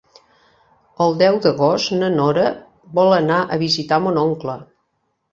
El 1.03 1.11
deu 1.21 1.35
d'agost 1.45 1.91
na 1.99 2.09
Nora 2.13 2.45
vol 2.99 3.13
anar 3.17 3.37
a 3.43 3.59
visitar 3.65 3.99
mon 4.07 4.17
oncle. 4.23 4.57